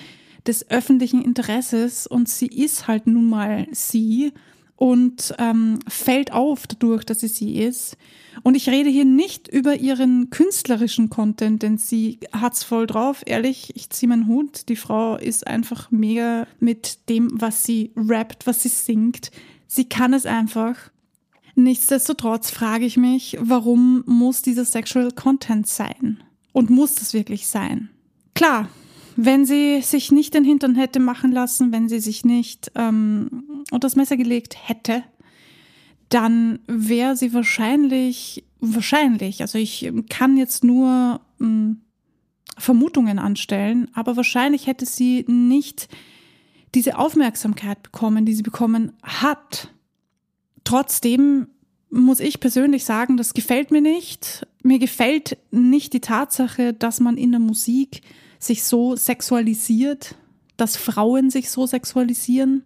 des 0.47 0.69
öffentlichen 0.69 1.23
Interesses 1.23 2.07
und 2.07 2.29
sie 2.29 2.47
ist 2.47 2.87
halt 2.87 3.07
nun 3.07 3.29
mal 3.29 3.67
sie 3.71 4.33
und 4.75 5.33
ähm, 5.37 5.79
fällt 5.87 6.33
auf 6.33 6.67
dadurch, 6.67 7.03
dass 7.03 7.21
sie 7.21 7.27
sie 7.27 7.61
ist. 7.61 7.97
Und 8.41 8.55
ich 8.55 8.67
rede 8.69 8.89
hier 8.89 9.05
nicht 9.05 9.47
über 9.47 9.75
ihren 9.75 10.29
künstlerischen 10.29 11.09
Content, 11.09 11.61
denn 11.61 11.77
sie 11.77 12.19
hat's 12.33 12.63
voll 12.63 12.87
drauf. 12.87 13.21
Ehrlich, 13.25 13.75
ich 13.75 13.89
ziehe 13.91 14.09
meinen 14.09 14.27
Hut. 14.27 14.67
Die 14.69 14.75
Frau 14.75 15.15
ist 15.15 15.45
einfach 15.45 15.91
mega 15.91 16.47
mit 16.59 17.09
dem, 17.09 17.29
was 17.33 17.63
sie 17.63 17.91
rappt, 17.95 18.47
was 18.47 18.63
sie 18.63 18.69
singt. 18.69 19.31
Sie 19.67 19.85
kann 19.85 20.13
es 20.13 20.25
einfach. 20.25 20.75
Nichtsdestotrotz 21.55 22.49
frage 22.49 22.85
ich 22.85 22.97
mich, 22.97 23.37
warum 23.39 24.03
muss 24.07 24.41
dieser 24.41 24.65
Sexual 24.65 25.11
Content 25.11 25.67
sein? 25.67 26.23
Und 26.51 26.69
muss 26.69 26.95
das 26.95 27.13
wirklich 27.13 27.47
sein? 27.47 27.89
Klar, 28.33 28.69
wenn 29.15 29.45
sie 29.45 29.81
sich 29.81 30.11
nicht 30.11 30.33
den 30.33 30.43
Hintern 30.43 30.75
hätte 30.75 30.99
machen 30.99 31.31
lassen, 31.31 31.71
wenn 31.71 31.89
sie 31.89 31.99
sich 31.99 32.25
nicht 32.25 32.71
ähm, 32.75 33.63
unter 33.71 33.87
das 33.87 33.95
Messer 33.95 34.17
gelegt 34.17 34.55
hätte, 34.67 35.03
dann 36.09 36.59
wäre 36.67 37.15
sie 37.15 37.33
wahrscheinlich, 37.33 38.43
wahrscheinlich, 38.59 39.41
also 39.41 39.57
ich 39.57 39.91
kann 40.09 40.37
jetzt 40.37 40.63
nur 40.63 41.21
ähm, 41.41 41.81
Vermutungen 42.57 43.19
anstellen, 43.19 43.89
aber 43.93 44.15
wahrscheinlich 44.15 44.67
hätte 44.67 44.85
sie 44.85 45.25
nicht 45.27 45.87
diese 46.75 46.97
Aufmerksamkeit 46.97 47.81
bekommen, 47.83 48.25
die 48.25 48.33
sie 48.33 48.43
bekommen 48.43 48.93
hat. 49.01 49.69
Trotzdem 50.63 51.47
muss 51.89 52.19
ich 52.19 52.39
persönlich 52.39 52.85
sagen, 52.85 53.17
das 53.17 53.33
gefällt 53.33 53.71
mir 53.71 53.81
nicht. 53.81 54.47
Mir 54.63 54.79
gefällt 54.79 55.37
nicht 55.51 55.93
die 55.93 56.01
Tatsache, 56.01 56.73
dass 56.73 56.99
man 56.99 57.17
in 57.17 57.31
der 57.31 57.39
Musik 57.39 58.01
sich 58.43 58.63
so 58.63 58.95
sexualisiert, 58.95 60.15
dass 60.57 60.77
Frauen 60.77 61.29
sich 61.29 61.49
so 61.49 61.65
sexualisieren. 61.65 62.63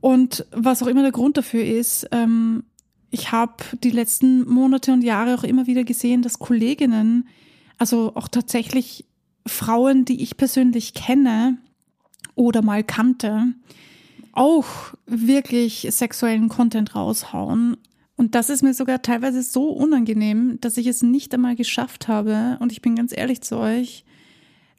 Und 0.00 0.46
was 0.52 0.82
auch 0.82 0.86
immer 0.86 1.02
der 1.02 1.12
Grund 1.12 1.36
dafür 1.36 1.64
ist, 1.64 2.06
ähm, 2.12 2.64
ich 3.10 3.32
habe 3.32 3.56
die 3.82 3.90
letzten 3.90 4.48
Monate 4.48 4.92
und 4.92 5.02
Jahre 5.02 5.34
auch 5.34 5.44
immer 5.44 5.66
wieder 5.66 5.84
gesehen, 5.84 6.22
dass 6.22 6.38
Kolleginnen, 6.38 7.28
also 7.78 8.12
auch 8.14 8.28
tatsächlich 8.28 9.06
Frauen, 9.46 10.04
die 10.04 10.22
ich 10.22 10.36
persönlich 10.36 10.94
kenne 10.94 11.58
oder 12.34 12.62
mal 12.62 12.84
kannte, 12.84 13.54
auch 14.32 14.66
wirklich 15.06 15.88
sexuellen 15.90 16.48
Content 16.48 16.94
raushauen. 16.94 17.76
Und 18.16 18.34
das 18.34 18.50
ist 18.50 18.62
mir 18.62 18.74
sogar 18.74 19.00
teilweise 19.00 19.42
so 19.42 19.70
unangenehm, 19.70 20.58
dass 20.60 20.76
ich 20.76 20.86
es 20.86 21.02
nicht 21.02 21.32
einmal 21.34 21.56
geschafft 21.56 22.08
habe. 22.08 22.56
Und 22.60 22.72
ich 22.72 22.82
bin 22.82 22.94
ganz 22.94 23.16
ehrlich 23.16 23.40
zu 23.40 23.56
euch, 23.56 24.04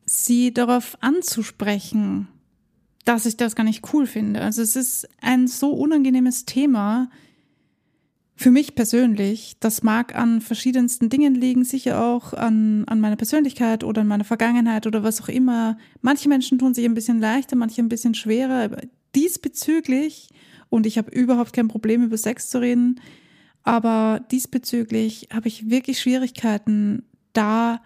sie 0.10 0.52
darauf 0.52 0.98
anzusprechen, 1.02 2.28
dass 3.06 3.28
ich 3.28 3.38
das 3.38 3.56
gar 3.56 3.64
nicht 3.64 3.94
cool 3.94 4.08
finde. 4.08 4.42
Also 4.42 4.64
es 4.64 4.76
ist 4.76 5.08
ein 5.22 5.48
so 5.48 5.72
unangenehmes 5.72 6.46
Thema 6.46 7.12
für 8.36 8.50
mich 8.50 8.74
persönlich. 8.74 9.58
Das 9.60 9.84
mag 9.84 10.16
an 10.16 10.42
verschiedensten 10.42 11.10
Dingen 11.10 11.36
liegen, 11.36 11.64
sicher 11.64 12.04
auch 12.04 12.34
an, 12.34 12.86
an 12.88 13.00
meiner 13.00 13.18
Persönlichkeit 13.18 13.84
oder 13.84 14.02
an 14.02 14.08
meiner 14.08 14.24
Vergangenheit 14.24 14.88
oder 14.88 15.04
was 15.04 15.22
auch 15.22 15.30
immer. 15.30 15.78
Manche 16.02 16.28
Menschen 16.28 16.58
tun 16.58 16.74
sich 16.74 16.86
ein 16.86 16.96
bisschen 16.96 17.20
leichter, 17.20 17.56
manche 17.56 17.80
ein 17.80 17.90
bisschen 17.90 18.16
schwerer. 18.16 18.78
Diesbezüglich, 19.14 20.30
und 20.70 20.88
ich 20.88 20.98
habe 20.98 21.12
überhaupt 21.12 21.54
kein 21.54 21.68
Problem, 21.68 22.04
über 22.04 22.18
Sex 22.18 22.50
zu 22.50 22.60
reden, 22.60 23.00
aber 23.62 24.26
diesbezüglich 24.32 25.30
habe 25.32 25.50
ich 25.50 25.70
wirklich 25.70 26.00
Schwierigkeiten, 26.00 27.04
da 27.34 27.80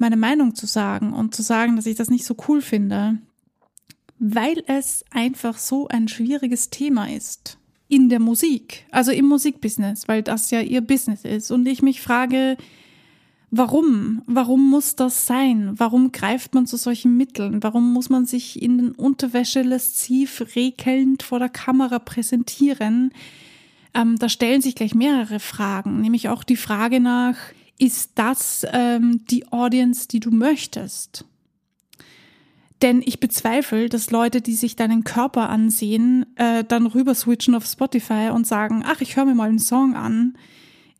meine 0.00 0.16
Meinung 0.16 0.54
zu 0.54 0.66
sagen 0.66 1.12
und 1.12 1.34
zu 1.34 1.42
sagen, 1.42 1.76
dass 1.76 1.86
ich 1.86 1.96
das 1.96 2.10
nicht 2.10 2.24
so 2.24 2.34
cool 2.48 2.62
finde, 2.62 3.18
weil 4.18 4.62
es 4.66 5.04
einfach 5.10 5.58
so 5.58 5.88
ein 5.88 6.08
schwieriges 6.08 6.70
Thema 6.70 7.08
ist 7.08 7.58
in 7.88 8.08
der 8.08 8.20
Musik, 8.20 8.86
also 8.90 9.10
im 9.10 9.26
Musikbusiness, 9.26 10.08
weil 10.08 10.22
das 10.22 10.50
ja 10.50 10.60
ihr 10.60 10.80
Business 10.80 11.24
ist. 11.24 11.50
Und 11.50 11.66
ich 11.66 11.82
mich 11.82 12.00
frage, 12.00 12.56
warum? 13.50 14.22
Warum 14.26 14.70
muss 14.70 14.94
das 14.94 15.26
sein? 15.26 15.72
Warum 15.76 16.12
greift 16.12 16.54
man 16.54 16.66
zu 16.66 16.76
solchen 16.76 17.16
Mitteln? 17.16 17.62
Warum 17.62 17.92
muss 17.92 18.08
man 18.08 18.26
sich 18.26 18.62
in 18.62 18.78
den 18.78 18.92
Unterwäsche 18.92 19.62
lasziv 19.62 20.42
rekelnd 20.54 21.22
vor 21.22 21.40
der 21.40 21.48
Kamera 21.48 21.98
präsentieren? 21.98 23.12
Ähm, 23.92 24.16
da 24.18 24.28
stellen 24.28 24.62
sich 24.62 24.76
gleich 24.76 24.94
mehrere 24.94 25.40
Fragen, 25.40 26.00
nämlich 26.00 26.28
auch 26.28 26.44
die 26.44 26.56
Frage 26.56 27.00
nach, 27.00 27.36
ist 27.80 28.12
das 28.16 28.66
ähm, 28.72 29.24
die 29.30 29.50
Audience, 29.50 30.06
die 30.06 30.20
du 30.20 30.30
möchtest? 30.30 31.24
Denn 32.82 33.02
ich 33.04 33.20
bezweifle, 33.20 33.88
dass 33.88 34.10
Leute, 34.10 34.40
die 34.40 34.54
sich 34.54 34.76
deinen 34.76 35.04
Körper 35.04 35.50
ansehen, 35.50 36.24
äh, 36.36 36.64
dann 36.64 36.86
rüber 36.86 37.14
switchen 37.14 37.54
auf 37.54 37.66
Spotify 37.66 38.30
und 38.32 38.46
sagen, 38.46 38.82
ach, 38.86 39.00
ich 39.00 39.16
höre 39.16 39.26
mir 39.26 39.34
mal 39.34 39.48
einen 39.48 39.58
Song 39.58 39.94
an. 39.94 40.36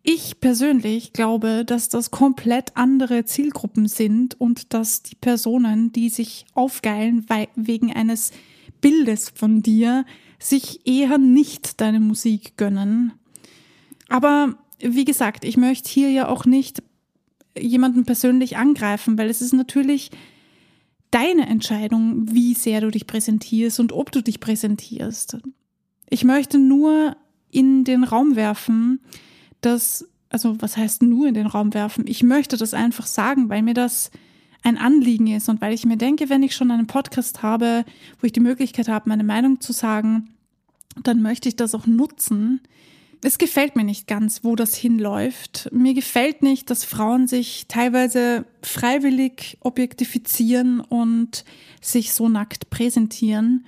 Ich 0.02 0.40
persönlich 0.40 1.12
glaube, 1.12 1.64
dass 1.66 1.90
das 1.90 2.10
komplett 2.10 2.76
andere 2.76 3.24
Zielgruppen 3.24 3.86
sind 3.86 4.40
und 4.40 4.72
dass 4.72 5.02
die 5.02 5.14
Personen, 5.14 5.92
die 5.92 6.08
sich 6.08 6.46
aufgeilen 6.54 7.26
wegen 7.54 7.92
eines 7.92 8.32
Bildes 8.80 9.30
von 9.34 9.62
dir, 9.62 10.06
sich 10.38 10.86
eher 10.86 11.18
nicht 11.18 11.80
deine 11.82 12.00
Musik 12.00 12.56
gönnen. 12.56 13.12
Aber 14.08 14.56
wie 14.80 15.04
gesagt, 15.04 15.44
ich 15.44 15.56
möchte 15.56 15.90
hier 15.90 16.10
ja 16.10 16.28
auch 16.28 16.44
nicht 16.44 16.82
jemanden 17.58 18.04
persönlich 18.04 18.56
angreifen, 18.56 19.18
weil 19.18 19.28
es 19.28 19.40
ist 19.40 19.52
natürlich 19.52 20.10
deine 21.10 21.46
Entscheidung, 21.46 22.32
wie 22.32 22.54
sehr 22.54 22.80
du 22.80 22.90
dich 22.90 23.06
präsentierst 23.06 23.80
und 23.80 23.92
ob 23.92 24.12
du 24.12 24.22
dich 24.22 24.40
präsentierst. 24.40 25.38
Ich 26.08 26.24
möchte 26.24 26.58
nur 26.58 27.16
in 27.50 27.84
den 27.84 28.04
Raum 28.04 28.36
werfen, 28.36 29.00
dass, 29.60 30.08
also 30.28 30.60
was 30.60 30.76
heißt 30.76 31.02
nur 31.02 31.26
in 31.26 31.34
den 31.34 31.46
Raum 31.46 31.74
werfen? 31.74 32.04
Ich 32.06 32.22
möchte 32.22 32.56
das 32.56 32.74
einfach 32.74 33.06
sagen, 33.06 33.48
weil 33.48 33.62
mir 33.62 33.74
das 33.74 34.10
ein 34.62 34.78
Anliegen 34.78 35.26
ist 35.28 35.48
und 35.48 35.60
weil 35.60 35.72
ich 35.72 35.84
mir 35.84 35.96
denke, 35.96 36.28
wenn 36.28 36.42
ich 36.42 36.54
schon 36.54 36.70
einen 36.70 36.86
Podcast 36.86 37.42
habe, 37.42 37.84
wo 38.20 38.26
ich 38.26 38.32
die 38.32 38.40
Möglichkeit 38.40 38.88
habe, 38.88 39.08
meine 39.08 39.24
Meinung 39.24 39.60
zu 39.60 39.72
sagen, 39.72 40.30
dann 41.02 41.22
möchte 41.22 41.48
ich 41.48 41.56
das 41.56 41.74
auch 41.74 41.86
nutzen, 41.86 42.60
es 43.22 43.38
gefällt 43.38 43.76
mir 43.76 43.84
nicht 43.84 44.06
ganz, 44.06 44.44
wo 44.44 44.56
das 44.56 44.74
hinläuft. 44.74 45.68
Mir 45.72 45.94
gefällt 45.94 46.42
nicht, 46.42 46.70
dass 46.70 46.84
Frauen 46.84 47.26
sich 47.26 47.66
teilweise 47.68 48.46
freiwillig 48.62 49.58
objektifizieren 49.60 50.80
und 50.80 51.44
sich 51.82 52.12
so 52.12 52.28
nackt 52.28 52.70
präsentieren, 52.70 53.66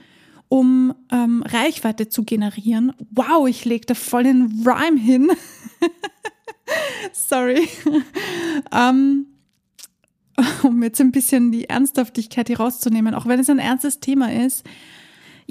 um 0.49 0.95
ähm, 1.11 1.43
Reichweite 1.47 2.09
zu 2.09 2.25
generieren. 2.25 2.93
Wow, 3.11 3.47
ich 3.47 3.65
lege 3.65 3.87
da 3.87 3.95
voll 3.95 4.25
den 4.25 4.65
Rhyme 4.67 4.99
hin. 4.99 5.31
Sorry. 7.13 7.69
ähm, 8.73 9.27
um 10.63 10.83
jetzt 10.83 11.01
ein 11.01 11.13
bisschen 11.13 11.53
die 11.53 11.69
Ernsthaftigkeit 11.69 12.49
hier 12.49 12.59
rauszunehmen, 12.59 13.15
auch 13.15 13.27
wenn 13.27 13.41
es 13.41 13.51
ein 13.51 13.59
ernstes 13.59 14.01
Thema 14.01 14.33
ist 14.33 14.65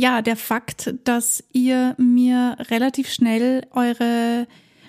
ja, 0.02 0.24
der 0.24 0.36
Fakt, 0.36 0.96
dass 1.04 1.44
ihr 1.54 1.94
mir 2.00 2.58
relativ 2.72 3.08
schnell 3.08 3.68
eure 3.70 4.48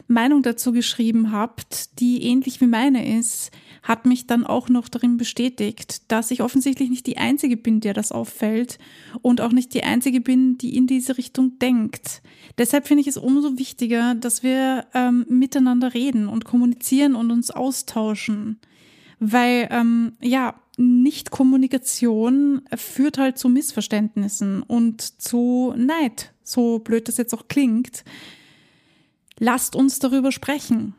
Meinung 0.08 0.42
dazu 0.42 0.72
geschrieben 0.72 1.32
habt, 1.32 2.00
die 2.00 2.22
ähnlich 2.22 2.62
wie 2.62 2.66
meine 2.66 3.18
ist, 3.18 3.50
hat 3.82 4.06
mich 4.06 4.26
dann 4.26 4.46
auch 4.46 4.70
noch 4.70 4.88
darin 4.88 5.18
bestätigt, 5.18 6.10
dass 6.10 6.30
ich 6.30 6.40
offensichtlich 6.40 6.88
nicht 6.88 7.06
die 7.06 7.18
Einzige 7.18 7.58
bin, 7.58 7.80
der 7.80 7.92
das 7.92 8.10
auffällt 8.10 8.78
und 9.20 9.42
auch 9.42 9.52
nicht 9.52 9.74
die 9.74 9.84
Einzige 9.84 10.22
bin, 10.22 10.56
die 10.56 10.74
in 10.74 10.86
diese 10.86 11.18
Richtung 11.18 11.58
denkt. 11.58 12.22
Deshalb 12.56 12.86
finde 12.88 13.02
ich 13.02 13.06
es 13.06 13.18
umso 13.18 13.58
wichtiger, 13.58 14.14
dass 14.14 14.42
wir 14.42 14.86
ähm, 14.94 15.26
miteinander 15.28 15.92
reden 15.92 16.26
und 16.26 16.46
kommunizieren 16.46 17.16
und 17.16 17.30
uns 17.30 17.50
austauschen. 17.50 18.60
Weil, 19.18 19.68
ähm, 19.70 20.14
ja, 20.22 20.54
nicht-Kommunikation 20.76 22.62
führt 22.74 23.18
halt 23.18 23.38
zu 23.38 23.48
Missverständnissen 23.48 24.62
und 24.62 25.20
zu 25.20 25.74
Neid, 25.76 26.32
so 26.42 26.78
blöd 26.78 27.08
das 27.08 27.18
jetzt 27.18 27.34
auch 27.34 27.48
klingt. 27.48 28.04
Lasst 29.38 29.76
uns 29.76 29.98
darüber 29.98 30.32
sprechen. 30.32 30.94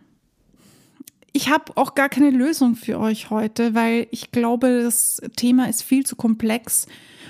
Ich 1.32 1.50
habe 1.50 1.76
auch 1.78 1.96
gar 1.96 2.10
keine 2.10 2.30
Lösung 2.30 2.76
für 2.76 3.00
euch 3.00 3.32
heute, 3.32 3.74
weil 3.74 4.08
ich 4.12 4.32
glaube, 4.32 4.84
das 4.84 5.20
Thema 5.36 5.68
ist 5.68 5.82
viel 5.82 6.06
zu 6.06 6.16
komplex, 6.16 6.86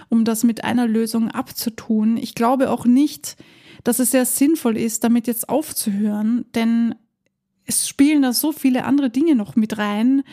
um 0.10 0.26
das 0.26 0.44
mit 0.44 0.66
einer 0.66 0.88
Lösung 0.88 1.30
abzutun. 1.32 2.18
Ich 2.18 2.36
glaube 2.36 2.70
auch 2.70 2.86
nicht, 2.86 3.38
dass 3.86 4.00
es 4.00 4.12
sehr 4.12 4.26
sinnvoll 4.26 4.78
ist, 4.78 5.06
damit 5.06 5.28
jetzt 5.28 5.48
aufzuhören, 5.48 6.46
denn 6.54 6.96
es 7.66 7.88
spielen 7.88 8.24
da 8.24 8.34
so 8.34 8.52
viele 8.52 8.84
andere 8.84 9.10
Dinge 9.10 9.36
noch 9.36 9.56
mit 9.56 9.78
rein. 9.78 10.24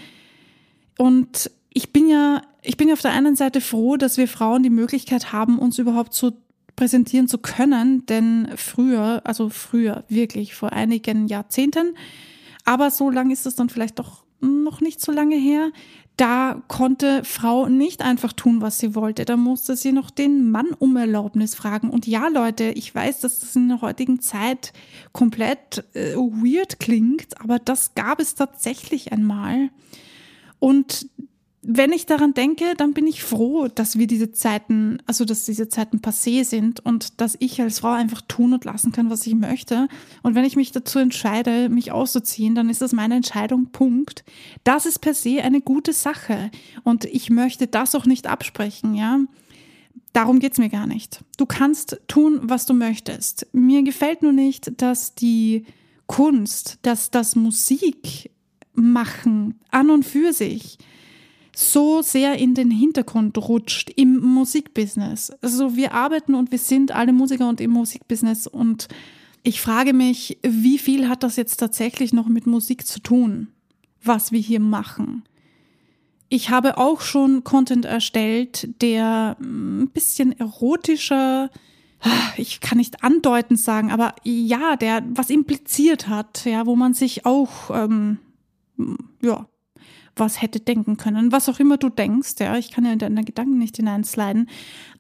Und 0.99 1.50
ich 1.73 1.93
bin 1.93 2.09
ja, 2.09 2.43
ich 2.62 2.77
bin 2.77 2.89
ja 2.89 2.95
auf 2.95 3.03
der 3.03 3.12
einen 3.12 3.37
Seite 3.37 3.61
froh, 3.61 3.97
dass 3.97 4.17
wir 4.17 4.29
Frauen 4.29 4.62
die 4.62 4.71
Möglichkeit 4.71 5.33
haben, 5.33 5.59
uns 5.59 5.79
überhaupt 5.79 6.15
so 6.15 6.33
präsentieren 6.77 7.29
zu 7.29 7.39
können, 7.39 8.07
denn 8.07 8.50
früher, 8.57 9.23
also 9.25 9.49
früher, 9.49 10.05
wirklich 10.09 10.55
vor 10.55 10.73
einigen 10.73 11.27
Jahrzehnten, 11.29 11.95
aber 12.65 12.91
so 12.91 13.11
lange 13.11 13.33
ist 13.33 13.47
es 13.47 13.55
dann 13.55 13.69
vielleicht 13.69 13.99
doch 13.99 14.25
noch 14.41 14.81
nicht 14.81 15.00
so 15.00 15.12
lange 15.12 15.37
her, 15.37 15.71
da 16.17 16.62
konnte 16.69 17.25
Frau 17.25 17.67
nicht 17.67 18.03
einfach 18.03 18.35
tun, 18.35 18.61
was 18.61 18.79
sie 18.79 18.95
wollte. 18.95 19.25
Da 19.25 19.39
musste 19.39 19.75
sie 19.75 19.91
noch 19.91 20.11
den 20.11 20.50
Mann 20.50 20.67
um 20.79 20.97
Erlaubnis 20.97 21.55
fragen. 21.55 21.89
Und 21.89 22.07
ja, 22.07 22.29
Leute, 22.29 22.65
ich 22.65 22.95
weiß, 22.95 23.21
dass 23.21 23.41
das 23.41 23.57
in 23.57 23.69
der 23.69 23.81
heutigen 23.81 24.21
Zeit 24.21 24.75
komplett 25.12 25.85
äh, 25.95 26.15
weird 26.17 26.79
klingt, 26.79 27.41
aber 27.41 27.59
das 27.59 27.95
gab 27.95 28.21
es 28.21 28.35
tatsächlich 28.35 29.12
einmal. 29.12 29.71
Und 30.59 31.09
wenn 31.62 31.93
ich 31.93 32.07
daran 32.07 32.33
denke, 32.33 32.75
dann 32.76 32.95
bin 32.95 33.07
ich 33.07 33.23
froh, 33.23 33.69
dass 33.69 33.99
wir 33.99 34.07
diese 34.07 34.33
Zeiten, 34.33 34.99
also 35.05 35.26
dass 35.26 35.45
diese 35.45 35.69
Zeiten 35.69 35.99
passé 35.99 36.43
sind 36.45 36.81
und 36.81 37.21
dass 37.21 37.37
ich 37.38 37.61
als 37.61 37.81
Frau 37.81 37.90
einfach 37.90 38.23
tun 38.23 38.55
und 38.55 38.64
lassen 38.64 38.93
kann, 38.93 39.11
was 39.11 39.26
ich 39.26 39.35
möchte. 39.35 39.88
Und 40.23 40.35
wenn 40.35 40.47
ich 40.47 40.57
mich 40.57 40.73
dazu 40.73 40.99
entscheide, 40.99 41.69
mich 41.69 41.93
auszuziehen, 41.93 42.55
dann 42.55 42.71
ist 42.71 42.81
das 42.81 42.93
meine 42.93 43.17
Entscheidung, 43.17 43.67
Punkt. 43.73 44.25
Das 44.64 44.87
ist 44.87 45.00
per 45.00 45.12
se 45.12 45.43
eine 45.43 45.61
gute 45.61 45.93
Sache. 45.93 46.50
Und 46.83 47.05
ich 47.05 47.29
möchte 47.29 47.67
das 47.67 47.95
auch 47.95 48.07
nicht 48.07 48.26
absprechen, 48.26 48.95
ja. 48.95 49.21
Darum 50.14 50.38
geht's 50.38 50.59
mir 50.59 50.71
gar 50.71 50.87
nicht. 50.87 51.23
Du 51.37 51.45
kannst 51.45 52.00
tun, 52.09 52.40
was 52.43 52.64
du 52.64 52.73
möchtest. 52.73 53.47
Mir 53.52 53.83
gefällt 53.83 54.23
nur 54.23 54.33
nicht, 54.33 54.81
dass 54.81 55.14
die 55.14 55.67
Kunst, 56.07 56.79
dass 56.83 57.11
das 57.11 57.37
Musik 57.37 58.31
machen 58.73 59.61
an 59.71 59.90
und 59.90 60.05
für 60.05 60.33
sich 60.33 60.79
so 61.61 62.00
sehr 62.02 62.38
in 62.38 62.55
den 62.55 62.71
Hintergrund 62.71 63.37
rutscht 63.37 63.90
im 63.90 64.19
Musikbusiness. 64.19 65.31
Also 65.43 65.76
wir 65.76 65.93
arbeiten 65.93 66.35
und 66.35 66.50
wir 66.50 66.59
sind 66.59 66.93
alle 66.93 67.12
Musiker 67.12 67.49
und 67.49 67.61
im 67.61 67.71
Musikbusiness 67.71 68.47
und 68.47 68.88
ich 69.43 69.61
frage 69.61 69.93
mich, 69.93 70.38
wie 70.43 70.79
viel 70.79 71.09
hat 71.09 71.23
das 71.23 71.37
jetzt 71.37 71.57
tatsächlich 71.57 72.12
noch 72.12 72.29
mit 72.29 72.47
Musik 72.47 72.87
zu 72.87 73.00
tun, 73.00 73.49
was 74.02 74.33
wir 74.33 74.40
hier 74.40 74.61
machen? 74.61 75.23
Ich 76.29 76.50
habe 76.50 76.79
auch 76.79 77.00
schon 77.00 77.45
Content 77.45 77.85
erstellt, 77.85 78.69
der 78.81 79.37
ein 79.40 79.90
bisschen 79.93 80.38
erotischer, 80.38 81.50
ich 82.37 82.61
kann 82.61 82.79
nicht 82.79 83.02
andeutend 83.05 83.61
sagen, 83.61 83.90
aber 83.90 84.14
ja, 84.25 84.76
der 84.76 85.02
was 85.11 85.29
impliziert 85.29 86.09
hat, 86.09 86.45
ja, 86.47 86.64
wo 86.67 86.76
man 86.76 86.95
sich 86.95 87.26
auch 87.26 87.71
ähm, 87.71 88.19
ja 89.21 89.47
was 90.21 90.41
hätte 90.41 90.61
denken 90.61 90.97
können, 90.97 91.33
was 91.33 91.49
auch 91.49 91.59
immer 91.59 91.79
du 91.79 91.89
denkst, 91.89 92.35
ja, 92.39 92.57
ich 92.57 92.71
kann 92.71 92.85
ja 92.85 92.93
in 92.93 92.99
deine 92.99 93.25
Gedanken 93.25 93.59
nicht 93.59 93.77
hineinsliden. 93.77 94.49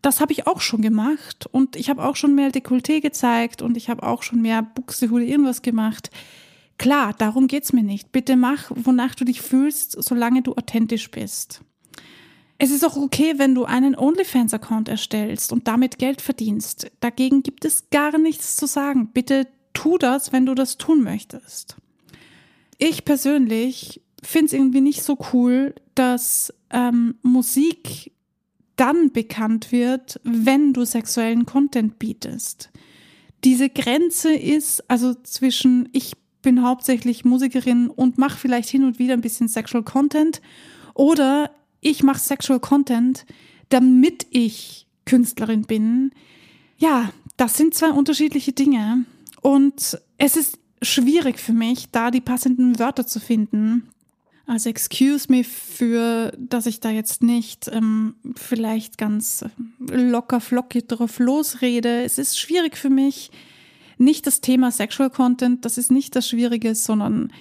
Das 0.02 0.20
habe 0.20 0.32
ich 0.32 0.46
auch 0.46 0.60
schon 0.60 0.82
gemacht 0.82 1.46
und 1.52 1.76
ich 1.76 1.90
habe 1.90 2.04
auch 2.04 2.16
schon 2.16 2.34
mehr 2.34 2.50
Dekolleté 2.50 3.00
gezeigt 3.00 3.62
und 3.62 3.76
ich 3.76 3.88
habe 3.88 4.02
auch 4.02 4.22
schon 4.22 4.42
mehr 4.42 4.62
Buchsehude 4.62 5.24
irgendwas 5.24 5.62
gemacht. 5.62 6.10
Klar, 6.78 7.14
darum 7.16 7.46
geht's 7.46 7.72
mir 7.72 7.82
nicht. 7.82 8.10
Bitte 8.10 8.36
mach, 8.36 8.72
wonach 8.74 9.14
du 9.14 9.24
dich 9.24 9.42
fühlst, 9.42 10.02
solange 10.02 10.42
du 10.42 10.54
authentisch 10.54 11.10
bist. 11.10 11.60
Es 12.56 12.70
ist 12.70 12.84
auch 12.84 12.96
okay, 12.96 13.34
wenn 13.36 13.54
du 13.54 13.64
einen 13.64 13.96
OnlyFans-Account 13.96 14.88
erstellst 14.88 15.52
und 15.52 15.68
damit 15.68 15.98
Geld 15.98 16.20
verdienst. 16.20 16.90
Dagegen 17.00 17.42
gibt 17.42 17.64
es 17.64 17.90
gar 17.90 18.18
nichts 18.18 18.56
zu 18.56 18.66
sagen. 18.66 19.10
Bitte 19.12 19.46
tu 19.72 19.98
das, 19.98 20.32
wenn 20.32 20.46
du 20.46 20.54
das 20.54 20.76
tun 20.78 21.02
möchtest. 21.02 21.76
Ich 22.78 23.04
persönlich 23.04 24.02
finde 24.22 24.46
es 24.46 24.52
irgendwie 24.52 24.80
nicht 24.80 25.02
so 25.02 25.18
cool, 25.32 25.74
dass 25.94 26.52
ähm, 26.70 27.16
Musik 27.22 28.12
dann 28.76 29.12
bekannt 29.12 29.72
wird, 29.72 30.20
wenn 30.24 30.72
du 30.72 30.84
sexuellen 30.84 31.44
Content 31.46 31.98
bietest. 31.98 32.70
Diese 33.44 33.68
Grenze 33.68 34.32
ist 34.32 34.88
also 34.90 35.14
zwischen 35.14 35.88
ich 35.92 36.12
bin 36.42 36.62
hauptsächlich 36.62 37.24
Musikerin 37.24 37.88
und 37.88 38.18
mache 38.18 38.38
vielleicht 38.38 38.68
hin 38.68 38.84
und 38.84 38.98
wieder 38.98 39.14
ein 39.14 39.20
bisschen 39.20 39.48
Sexual 39.48 39.82
Content 39.82 40.40
oder 40.94 41.50
ich 41.80 42.02
mache 42.02 42.18
Sexual 42.18 42.60
Content, 42.60 43.26
damit 43.68 44.26
ich 44.30 44.86
Künstlerin 45.04 45.62
bin. 45.62 46.12
Ja, 46.78 47.10
das 47.36 47.56
sind 47.56 47.74
zwei 47.74 47.90
unterschiedliche 47.90 48.52
Dinge 48.52 49.04
und 49.42 49.98
es 50.18 50.36
ist 50.36 50.58
schwierig 50.82 51.38
für 51.38 51.52
mich, 51.52 51.90
da 51.90 52.10
die 52.10 52.20
passenden 52.20 52.78
Wörter 52.78 53.06
zu 53.06 53.20
finden, 53.20 53.88
also 54.50 54.68
excuse 54.68 55.30
me 55.30 55.44
für, 55.44 56.32
dass 56.36 56.66
ich 56.66 56.80
da 56.80 56.90
jetzt 56.90 57.22
nicht 57.22 57.70
ähm, 57.72 58.16
vielleicht 58.34 58.98
ganz 58.98 59.44
locker 59.78 60.40
flockig 60.40 60.88
drauf 60.88 61.20
losrede. 61.20 62.02
Es 62.02 62.18
ist 62.18 62.36
schwierig 62.36 62.76
für 62.76 62.90
mich. 62.90 63.30
Nicht 63.96 64.26
das 64.26 64.40
Thema 64.40 64.72
Sexual 64.72 65.08
Content, 65.08 65.64
das 65.64 65.78
ist 65.78 65.92
nicht 65.92 66.16
das 66.16 66.28
Schwierige, 66.28 66.74
sondern 66.74 67.32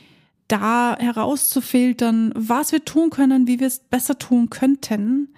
da 0.50 0.96
herauszufiltern, 1.00 2.32
was 2.36 2.72
wir 2.72 2.86
tun 2.86 3.10
können, 3.10 3.48
wie 3.48 3.60
wir 3.60 3.68
es 3.68 3.80
besser 3.80 4.20
tun 4.20 4.52
könnten. 4.52 5.30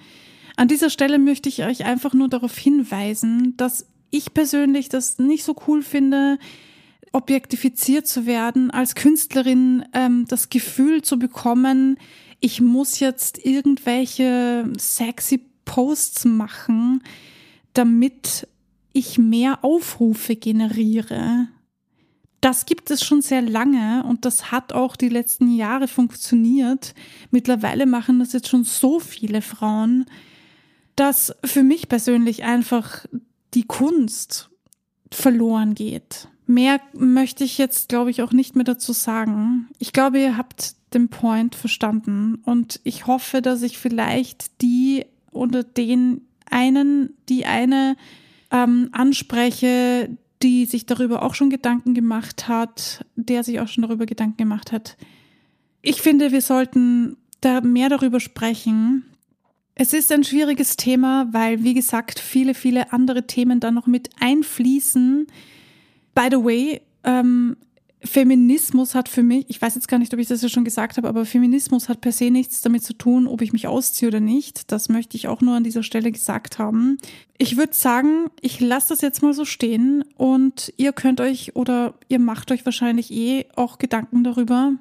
An 0.57 0.67
dieser 0.67 0.89
Stelle 0.89 1.19
möchte 1.19 1.47
ich 1.47 1.63
euch 1.63 1.86
einfach 1.86 2.13
nur 2.13 2.27
darauf 2.27 2.57
hinweisen, 2.57 3.55
dass 3.55 3.86
ich 4.10 4.34
persönlich 4.34 4.89
das 4.89 5.19
nicht 5.19 5.45
so 5.45 5.55
cool 5.67 5.84
finde, 5.84 6.38
objektifiziert 7.12 8.08
zu 8.08 8.26
werden, 8.26 8.71
als 8.71 8.95
Künstlerin 8.95 9.86
ähm, 9.93 10.26
das 10.28 10.50
Gefühl 10.50 11.02
zu 11.02 11.19
bekommen, 11.19 11.97
ich 12.39 12.62
muss 12.62 13.00
jetzt 13.00 13.45
irgendwelche 13.45 14.71
sexy 14.78 15.45
Posts 15.65 16.26
machen, 16.26 17.04
damit 17.74 18.47
ich 18.93 19.17
mehr 19.17 19.63
Aufrufe 19.63 20.36
generiere. 20.36 21.47
Das 22.41 22.65
gibt 22.65 22.89
es 22.89 23.04
schon 23.04 23.21
sehr 23.21 23.43
lange 23.43 24.04
und 24.04 24.26
das 24.26 24.52
hat 24.52 24.74
auch 24.74 24.95
die 24.95 25.10
letzten 25.10 25.54
Jahre 25.54 25.88
funktioniert. 25.88 26.95
Mittlerweile 27.30 27.86
machen 27.86 28.19
das 28.19 28.34
jetzt 28.34 28.50
schon 28.50 28.63
so 28.63 29.00
viele 29.00 29.43
Frauen, 29.43 30.06
dass 30.95 31.36
für 31.45 31.63
mich 31.63 31.88
persönlich 31.88 32.43
einfach 32.43 33.06
die 33.54 33.63
Kunst 33.63 34.50
verloren 35.12 35.76
geht. 35.76 36.30
Mehr 36.47 36.82
möchte 36.93 37.43
ich 37.43 37.58
jetzt, 37.58 37.89
glaube 37.89 38.12
ich, 38.12 38.21
auch 38.21 38.32
nicht 38.32 38.56
mehr 38.56 38.65
dazu 38.65 38.93
sagen. 38.93 39.69
Ich 39.80 39.93
glaube, 39.93 40.19
ihr 40.19 40.38
habt 40.38 40.75
den 40.93 41.10
Point 41.10 41.56
verstanden 41.56 42.36
und 42.43 42.80
ich 42.84 43.08
hoffe, 43.08 43.41
dass 43.41 43.62
ich 43.62 43.77
vielleicht 43.77 44.62
die 44.62 45.06
oder 45.32 45.63
den 45.63 46.21
einen, 46.49 47.13
die 47.30 47.45
eine 47.45 47.95
ähm, 48.51 48.89
anspreche, 48.91 50.10
die 50.43 50.65
sich 50.65 50.86
darüber 50.86 51.23
auch 51.23 51.36
schon 51.36 51.49
Gedanken 51.49 51.93
gemacht 51.93 52.47
hat, 52.47 53.06
der 53.15 53.43
sich 53.43 53.60
auch 53.60 53.67
schon 53.67 53.84
darüber 53.84 54.06
Gedanken 54.06 54.38
gemacht 54.38 54.71
hat. 54.71 54.97
Ich 55.82 56.01
finde, 56.01 56.32
wir 56.32 56.41
sollten 56.41 57.17
da 57.39 57.62
mehr 57.62 57.89
darüber 57.89 58.19
sprechen. 58.19 59.06
Es 59.75 59.93
ist 59.93 60.12
ein 60.12 60.23
schwieriges 60.23 60.77
Thema, 60.77 61.27
weil, 61.32 61.63
wie 61.63 61.73
gesagt, 61.73 62.19
viele, 62.19 62.54
viele 62.54 62.91
andere 62.91 63.25
Themen 63.25 63.60
da 63.60 63.71
noch 63.71 63.88
mit 63.88 64.10
einfließen, 64.19 65.27
By 66.13 66.28
the 66.30 66.43
way, 66.43 66.82
ähm, 67.04 67.58
Feminismus 68.04 68.95
hat 68.95 69.10
für 69.10 69.21
mich, 69.21 69.45
ich 69.47 69.62
weiß 69.62 69.76
jetzt 69.76 69.88
gar 69.88 70.00
nicht, 70.00 70.13
ob 70.13 70.19
ich 70.19 70.28
das 70.28 70.41
ja 70.41 70.50
schon 70.50 70.65
gesagt 70.65 70.97
habe, 70.97 71.08
aber 71.08 71.26
Feminismus 71.26 71.88
hat 71.88 72.02
per 72.02 72.12
se 72.12 72.32
nichts 72.32 72.62
damit 72.62 72.84
zu 72.84 72.93
tun, 72.93 73.28
ob 73.28 73.41
ich 73.41 73.54
mich 73.54 73.67
ausziehe 73.67 74.10
oder 74.10 74.19
nicht. 74.19 74.71
Das 74.71 74.89
möchte 74.89 75.15
ich 75.17 75.28
auch 75.28 75.41
nur 75.41 75.56
an 75.56 75.63
dieser 75.63 75.84
Stelle 75.84 76.12
gesagt 76.12 76.58
haben. 76.58 76.97
Ich 77.38 77.58
würde 77.58 77.74
sagen, 77.74 78.32
ich 78.41 78.60
lasse 78.60 78.89
das 78.89 79.02
jetzt 79.02 79.21
mal 79.21 79.34
so 79.34 79.45
stehen 79.45 80.04
und 80.17 80.74
ihr 80.78 80.93
könnt 80.93 81.21
euch 81.21 81.56
oder 81.56 81.93
ihr 82.08 82.19
macht 82.19 82.52
euch 82.52 82.65
wahrscheinlich 82.65 83.12
eh 83.12 83.45
auch 83.56 83.78
Gedanken 83.78 84.24
darüber, 84.24 84.74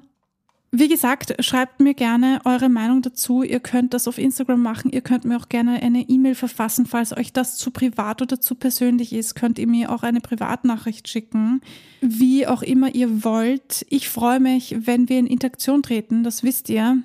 wie 0.73 0.87
gesagt, 0.87 1.35
schreibt 1.43 1.81
mir 1.81 1.93
gerne 1.93 2.39
eure 2.45 2.69
Meinung 2.69 3.01
dazu. 3.01 3.43
Ihr 3.43 3.59
könnt 3.59 3.93
das 3.93 4.07
auf 4.07 4.17
Instagram 4.17 4.61
machen. 4.61 4.89
Ihr 4.89 5.01
könnt 5.01 5.25
mir 5.25 5.35
auch 5.35 5.49
gerne 5.49 5.81
eine 5.83 6.07
E-Mail 6.07 6.33
verfassen. 6.33 6.85
Falls 6.85 7.15
euch 7.15 7.33
das 7.33 7.57
zu 7.57 7.71
privat 7.71 8.21
oder 8.21 8.39
zu 8.39 8.55
persönlich 8.55 9.11
ist, 9.11 9.35
könnt 9.35 9.59
ihr 9.59 9.67
mir 9.67 9.91
auch 9.91 10.03
eine 10.03 10.21
Privatnachricht 10.21 11.09
schicken. 11.09 11.59
Wie 11.99 12.47
auch 12.47 12.61
immer 12.61 12.95
ihr 12.95 13.25
wollt. 13.25 13.85
Ich 13.89 14.07
freue 14.07 14.39
mich, 14.39 14.87
wenn 14.87 15.09
wir 15.09 15.19
in 15.19 15.27
Interaktion 15.27 15.83
treten. 15.83 16.23
Das 16.23 16.41
wisst 16.41 16.69
ihr. 16.69 16.99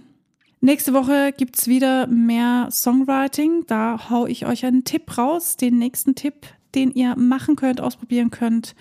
Nächste 0.60 0.92
Woche 0.92 1.32
gibt's 1.36 1.66
wieder 1.66 2.06
mehr 2.06 2.68
Songwriting. 2.70 3.64
Da 3.66 4.10
hau 4.10 4.26
ich 4.28 4.46
euch 4.46 4.64
einen 4.64 4.84
Tipp 4.84 5.18
raus. 5.18 5.56
Den 5.56 5.76
nächsten 5.78 6.14
Tipp, 6.14 6.46
den 6.76 6.92
ihr 6.92 7.16
machen 7.16 7.56
könnt, 7.56 7.80
ausprobieren 7.80 8.30
könnt. 8.30 8.76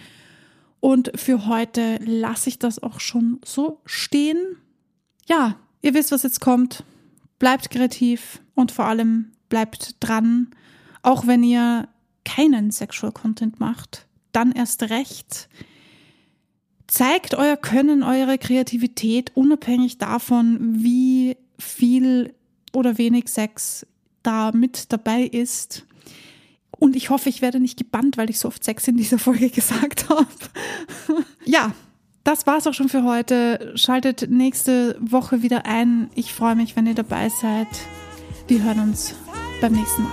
Und 0.79 1.11
für 1.15 1.47
heute 1.47 1.97
lasse 2.05 2.49
ich 2.49 2.59
das 2.59 2.83
auch 2.83 2.99
schon 2.99 3.39
so 3.43 3.81
stehen 3.85 4.37
ja, 5.25 5.57
ihr 5.81 5.93
wisst, 5.93 6.11
was 6.11 6.23
jetzt 6.23 6.41
kommt. 6.41 6.83
Bleibt 7.39 7.69
kreativ 7.69 8.41
und 8.53 8.71
vor 8.71 8.85
allem 8.85 9.31
bleibt 9.49 9.95
dran, 9.99 10.51
auch 11.01 11.27
wenn 11.27 11.43
ihr 11.43 11.87
keinen 12.23 12.71
Sexual 12.71 13.11
Content 13.11 13.59
macht. 13.59 14.07
dann 14.31 14.51
erst 14.51 14.83
recht. 14.83 15.47
Zeigt 16.87 17.35
euer 17.35 17.55
Können, 17.55 18.03
eure 18.03 18.37
Kreativität, 18.37 19.31
unabhängig 19.33 19.97
davon, 19.97 20.83
wie 20.83 21.37
viel 21.57 22.33
oder 22.73 22.97
wenig 22.97 23.29
Sex 23.29 23.87
da 24.23 24.51
mit 24.51 24.91
dabei 24.91 25.23
ist. 25.23 25.85
Und 26.71 26.97
ich 26.97 27.09
hoffe, 27.09 27.29
ich 27.29 27.41
werde 27.41 27.61
nicht 27.61 27.77
gebannt, 27.77 28.17
weil 28.17 28.29
ich 28.29 28.39
so 28.39 28.49
oft 28.49 28.63
Sex 28.63 28.87
in 28.87 28.97
dieser 28.97 29.19
Folge 29.19 29.49
gesagt 29.51 30.09
habe. 30.09 30.27
ja, 31.45 31.73
das 32.25 32.45
war's 32.45 32.67
auch 32.67 32.73
schon 32.73 32.89
für 32.89 33.03
heute. 33.03 33.71
Schaltet 33.75 34.29
nächste 34.29 34.97
Woche 34.99 35.41
wieder 35.41 35.65
ein. 35.65 36.09
Ich 36.15 36.33
freue 36.33 36.55
mich, 36.55 36.75
wenn 36.75 36.87
ihr 36.87 36.95
dabei 36.95 37.29
seid. 37.29 37.67
Wir 38.47 38.63
hören 38.63 38.79
uns 38.79 39.15
beim 39.61 39.73
nächsten 39.73 40.03
Mal. 40.03 40.11